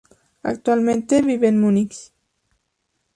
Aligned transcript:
Actualmente 0.41 1.21
vive 1.21 1.49
en 1.49 1.61
Munich. 1.61 2.11